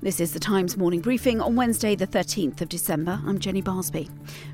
This 0.00 0.20
is 0.20 0.32
the 0.32 0.38
Times 0.38 0.76
morning 0.76 1.00
briefing 1.00 1.40
on 1.40 1.56
Wednesday, 1.56 1.96
the 1.96 2.06
13th 2.06 2.60
of 2.60 2.68
December. 2.68 3.20
I'm 3.26 3.40
Jenny 3.40 3.60
Barsby. 3.60 4.08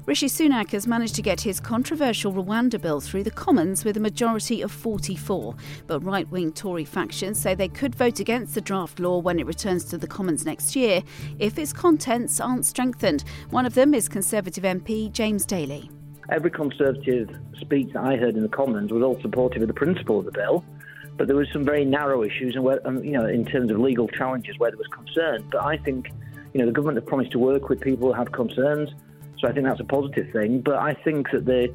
Rishi 0.06 0.26
Sunak 0.26 0.70
has 0.70 0.86
managed 0.86 1.14
to 1.16 1.22
get 1.22 1.42
his 1.42 1.60
controversial 1.60 2.32
Rwanda 2.32 2.80
bill 2.80 2.98
through 2.98 3.24
the 3.24 3.30
Commons 3.30 3.84
with 3.84 3.98
a 3.98 4.00
majority 4.00 4.62
of 4.62 4.72
44. 4.72 5.54
But 5.86 6.00
right 6.00 6.26
wing 6.30 6.50
Tory 6.50 6.86
factions 6.86 7.38
say 7.38 7.54
they 7.54 7.68
could 7.68 7.94
vote 7.94 8.20
against 8.20 8.54
the 8.54 8.62
draft 8.62 8.98
law 8.98 9.18
when 9.18 9.38
it 9.38 9.44
returns 9.44 9.84
to 9.86 9.98
the 9.98 10.06
Commons 10.06 10.46
next 10.46 10.74
year 10.74 11.02
if 11.38 11.58
its 11.58 11.74
contents 11.74 12.40
aren't 12.40 12.64
strengthened. 12.64 13.24
One 13.50 13.66
of 13.66 13.74
them 13.74 13.92
is 13.92 14.08
Conservative 14.08 14.64
MP 14.64 15.12
James 15.12 15.44
Daly. 15.44 15.90
Every 16.30 16.50
Conservative 16.50 17.28
speech 17.60 17.92
that 17.92 18.02
I 18.02 18.16
heard 18.16 18.36
in 18.36 18.42
the 18.44 18.48
Commons 18.48 18.90
was 18.90 19.02
all 19.02 19.20
supportive 19.20 19.60
of 19.60 19.68
the 19.68 19.74
principle 19.74 20.20
of 20.20 20.24
the 20.24 20.32
bill 20.32 20.64
but 21.16 21.26
there 21.26 21.36
was 21.36 21.48
some 21.52 21.64
very 21.64 21.84
narrow 21.84 22.22
issues, 22.22 22.54
and 22.54 22.64
where, 22.64 22.86
um, 22.86 23.02
you 23.04 23.12
know, 23.12 23.26
in 23.26 23.44
terms 23.44 23.70
of 23.70 23.78
legal 23.78 24.08
challenges 24.08 24.58
where 24.58 24.70
there 24.70 24.78
was 24.78 24.88
concern. 24.88 25.44
But 25.50 25.64
I 25.64 25.76
think, 25.76 26.10
you 26.52 26.60
know, 26.60 26.66
the 26.66 26.72
government 26.72 26.98
have 26.98 27.06
promised 27.06 27.32
to 27.32 27.38
work 27.38 27.68
with 27.68 27.80
people 27.80 28.08
who 28.08 28.14
have 28.14 28.32
concerns, 28.32 28.90
so 29.38 29.48
I 29.48 29.52
think 29.52 29.66
that's 29.66 29.80
a 29.80 29.84
positive 29.84 30.30
thing. 30.32 30.60
But 30.60 30.76
I 30.76 30.94
think 30.94 31.30
that 31.30 31.44
the 31.44 31.74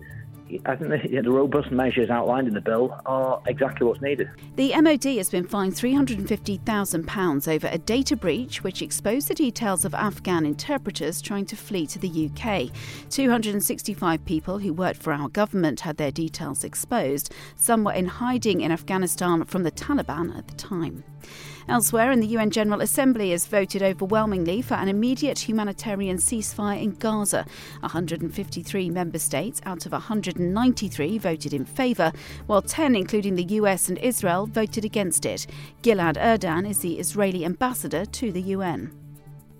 I 0.65 0.75
think 0.75 0.89
the, 0.89 1.21
the, 1.21 1.31
robust 1.31 1.71
measures 1.71 2.09
outlined 2.09 2.47
in 2.47 2.53
the 2.53 2.61
bill 2.61 2.99
are 3.05 3.41
exactly 3.47 3.85
what's 3.85 4.01
needed. 4.01 4.29
The 4.55 4.73
MOD 4.81 5.05
has 5.17 5.29
been 5.29 5.45
fined 5.45 5.73
£350,000 5.73 7.47
over 7.47 7.67
a 7.67 7.77
data 7.77 8.15
breach 8.15 8.63
which 8.63 8.81
exposed 8.81 9.27
the 9.27 9.35
details 9.35 9.85
of 9.85 9.93
Afghan 9.93 10.45
interpreters 10.45 11.21
trying 11.21 11.45
to 11.47 11.55
flee 11.55 11.85
to 11.87 11.99
the 11.99 12.29
UK. 12.29 12.71
265 13.09 14.25
people 14.25 14.59
who 14.59 14.73
worked 14.73 15.01
for 15.01 15.13
our 15.13 15.29
government 15.29 15.81
had 15.81 15.97
their 15.97 16.11
details 16.11 16.63
exposed. 16.63 17.33
Some 17.55 17.83
were 17.83 17.93
in 17.93 18.07
hiding 18.07 18.61
in 18.61 18.71
Afghanistan 18.71 19.45
from 19.45 19.63
the 19.63 19.71
Taliban 19.71 20.35
at 20.37 20.47
the 20.47 20.55
time. 20.55 21.03
Elsewhere, 21.69 22.11
in 22.11 22.19
the 22.19 22.25
UN 22.25 22.49
General 22.49 22.81
Assembly 22.81 23.29
has 23.29 23.45
voted 23.45 23.83
overwhelmingly 23.83 24.59
for 24.63 24.73
an 24.73 24.87
immediate 24.87 25.37
humanitarian 25.37 26.17
ceasefire 26.17 26.81
in 26.81 26.95
Gaza. 26.95 27.45
153 27.81 28.89
member 28.89 29.19
states 29.19 29.61
out 29.65 29.85
of 29.85 29.91
193 29.91 31.19
voted 31.19 31.53
in 31.53 31.65
favour, 31.65 32.11
while 32.47 32.63
10, 32.63 32.95
including 32.95 33.35
the 33.35 33.43
US 33.59 33.87
and 33.87 33.99
Israel, 33.99 34.47
voted 34.47 34.83
against 34.83 35.27
it. 35.27 35.45
Gilad 35.83 36.17
Erdan 36.17 36.67
is 36.67 36.79
the 36.79 36.97
Israeli 36.97 37.45
ambassador 37.45 38.03
to 38.03 38.31
the 38.31 38.41
UN. 38.57 38.91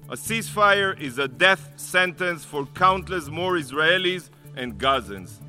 A 0.09 0.15
ceasefire 0.15 0.99
is 0.99 1.19
a 1.19 1.27
death 1.27 1.73
sentence 1.75 2.43
for 2.43 2.65
countless 2.73 3.27
more 3.27 3.53
Israelis 3.53 4.31
and 4.55 4.80
Gazans. 4.80 5.41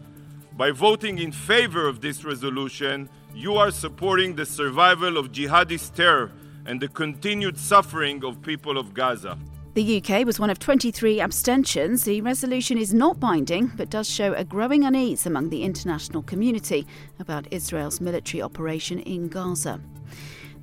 By 0.58 0.72
voting 0.72 1.20
in 1.20 1.32
favor 1.32 1.88
of 1.88 2.02
this 2.02 2.22
resolution, 2.22 3.08
you 3.34 3.54
are 3.56 3.70
supporting 3.70 4.36
the 4.36 4.44
survival 4.44 5.16
of 5.16 5.32
jihadist 5.32 5.94
terror 5.94 6.30
and 6.70 6.80
the 6.80 6.86
continued 6.86 7.58
suffering 7.58 8.24
of 8.24 8.40
people 8.42 8.78
of 8.78 8.94
Gaza. 8.94 9.36
The 9.74 10.00
UK 10.00 10.24
was 10.24 10.38
one 10.38 10.50
of 10.50 10.60
23 10.60 11.20
abstentions. 11.20 12.04
The 12.04 12.20
resolution 12.20 12.78
is 12.78 12.94
not 12.94 13.18
binding, 13.18 13.72
but 13.76 13.90
does 13.90 14.08
show 14.08 14.34
a 14.34 14.44
growing 14.44 14.84
unease 14.84 15.26
among 15.26 15.48
the 15.48 15.64
international 15.64 16.22
community 16.22 16.86
about 17.18 17.52
Israel's 17.52 18.00
military 18.00 18.40
operation 18.40 19.00
in 19.00 19.26
Gaza. 19.26 19.80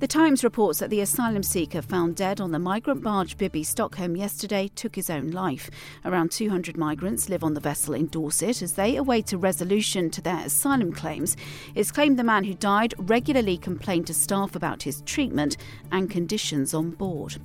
The 0.00 0.06
Times 0.06 0.44
reports 0.44 0.78
that 0.78 0.90
the 0.90 1.00
asylum 1.00 1.42
seeker 1.42 1.82
found 1.82 2.14
dead 2.14 2.40
on 2.40 2.52
the 2.52 2.60
migrant 2.60 3.02
barge 3.02 3.36
Bibby 3.36 3.64
Stockholm 3.64 4.14
yesterday 4.14 4.68
took 4.68 4.94
his 4.94 5.10
own 5.10 5.32
life. 5.32 5.72
Around 6.04 6.30
200 6.30 6.76
migrants 6.76 7.28
live 7.28 7.42
on 7.42 7.54
the 7.54 7.60
vessel 7.60 7.94
in 7.94 8.06
Dorset 8.06 8.62
as 8.62 8.74
they 8.74 8.94
await 8.94 9.32
a 9.32 9.38
resolution 9.38 10.08
to 10.10 10.20
their 10.20 10.46
asylum 10.46 10.92
claims. 10.92 11.36
It's 11.74 11.90
claimed 11.90 12.16
the 12.16 12.22
man 12.22 12.44
who 12.44 12.54
died 12.54 12.94
regularly 12.96 13.58
complained 13.58 14.06
to 14.06 14.14
staff 14.14 14.54
about 14.54 14.84
his 14.84 15.00
treatment 15.00 15.56
and 15.90 16.08
conditions 16.08 16.74
on 16.74 16.90
board. 16.90 17.38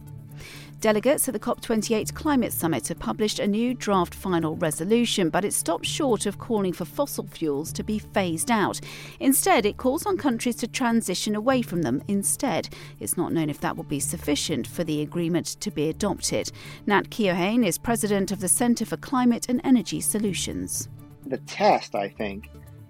Delegates 0.83 1.29
at 1.29 1.33
the 1.33 1.39
COP28 1.39 2.13
Climate 2.13 2.51
Summit 2.51 2.89
have 2.89 2.99
published 2.99 3.39
a 3.39 3.47
new 3.47 3.73
draft 3.73 4.13
final 4.13 4.57
resolution, 4.57 5.29
but 5.29 5.45
it 5.45 5.53
stops 5.53 5.87
short 5.87 6.25
of 6.25 6.39
calling 6.39 6.73
for 6.73 6.83
fossil 6.83 7.25
fuels 7.25 7.71
to 7.71 7.85
be 7.85 7.99
phased 7.99 8.51
out. 8.51 8.81
Instead, 9.21 9.65
it 9.65 9.77
calls 9.77 10.05
on 10.05 10.17
countries 10.17 10.57
to 10.57 10.67
transition 10.67 11.35
away 11.35 11.61
from 11.61 11.83
them 11.83 12.03
instead. 12.09 12.67
It's 12.99 13.15
not 13.15 13.31
known 13.31 13.49
if 13.49 13.61
that 13.61 13.77
will 13.77 13.85
be 13.85 14.01
sufficient 14.01 14.67
for 14.67 14.83
the 14.83 15.01
agreement 15.01 15.55
to 15.61 15.71
be 15.71 15.87
adopted. 15.87 16.51
Nat 16.85 17.03
Keohane 17.03 17.65
is 17.65 17.77
president 17.77 18.33
of 18.33 18.41
the 18.41 18.49
Centre 18.49 18.85
for 18.85 18.97
Climate 18.97 19.47
and 19.47 19.61
Energy 19.63 20.01
Solutions. 20.01 20.89
The 21.25 21.37
test, 21.37 21.95
I 21.95 22.09
think, 22.09 22.49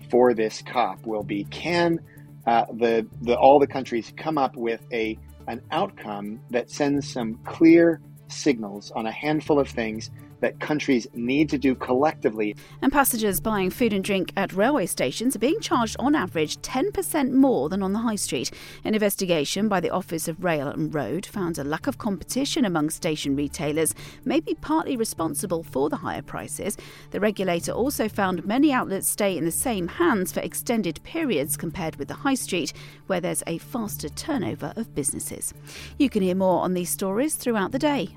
for 0.09 0.33
this 0.33 0.63
COP 0.63 1.05
will 1.05 1.21
be 1.21 1.43
can 1.51 1.99
uh, 2.45 2.65
the, 2.73 3.07
the 3.21 3.37
all 3.37 3.59
the 3.59 3.67
countries 3.67 4.11
come 4.17 4.37
up 4.37 4.55
with 4.55 4.81
a 4.91 5.17
an 5.47 5.61
outcome 5.71 6.39
that 6.51 6.69
sends 6.69 7.11
some 7.11 7.35
clear 7.45 8.01
signals 8.33 8.91
on 8.91 9.05
a 9.05 9.11
handful 9.11 9.59
of 9.59 9.69
things 9.69 10.11
that 10.43 10.59
countries 10.59 11.07
need 11.13 11.49
to 11.49 11.57
do 11.57 11.73
collectively. 11.73 12.53
And 12.81 12.91
passengers 12.91 13.39
buying 13.39 13.69
food 13.69 13.93
and 13.93 14.03
drink 14.03 14.33
at 14.35 14.51
railway 14.51 14.87
stations 14.87 15.37
are 15.37 15.39
being 15.39 15.61
charged 15.61 15.95
on 15.99 16.15
average 16.15 16.57
10% 16.57 17.31
more 17.31 17.69
than 17.69 17.81
on 17.81 17.93
the 17.93 17.99
high 17.99 18.17
street. 18.17 18.51
An 18.83 18.93
investigation 18.93 19.69
by 19.69 19.79
the 19.79 19.89
Office 19.89 20.27
of 20.27 20.43
Rail 20.43 20.67
and 20.67 20.93
Road 20.93 21.25
found 21.25 21.57
a 21.57 21.63
lack 21.63 21.87
of 21.87 21.97
competition 21.97 22.65
among 22.65 22.89
station 22.89 23.37
retailers 23.37 23.95
may 24.25 24.41
be 24.41 24.53
partly 24.55 24.97
responsible 24.97 25.63
for 25.63 25.89
the 25.89 25.95
higher 25.95 26.21
prices. 26.21 26.75
The 27.11 27.21
regulator 27.21 27.71
also 27.71 28.09
found 28.09 28.45
many 28.45 28.73
outlets 28.73 29.07
stay 29.07 29.37
in 29.37 29.45
the 29.45 29.51
same 29.51 29.87
hands 29.87 30.33
for 30.33 30.41
extended 30.41 31.01
periods 31.03 31.55
compared 31.55 31.95
with 31.95 32.09
the 32.09 32.15
high 32.15 32.33
street, 32.33 32.73
where 33.07 33.21
there's 33.21 33.43
a 33.47 33.59
faster 33.59 34.09
turnover 34.09 34.73
of 34.75 34.93
businesses. 34.93 35.53
You 35.97 36.09
can 36.09 36.21
hear 36.21 36.35
more 36.35 36.63
on 36.63 36.73
these 36.73 36.89
stories 36.89 37.35
throughout 37.35 37.71
the 37.71 37.79
day 37.79 38.09